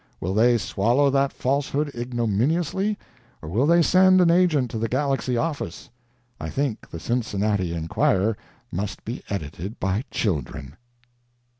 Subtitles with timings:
[0.19, 2.97] Will they swallow that falsehood ignominiously,
[3.39, 5.89] or will they send an agent to_ The Galaxy _office.
[6.39, 8.35] I think the Cincinnati _Enquirer
[8.73, 10.75] _must be edited by children.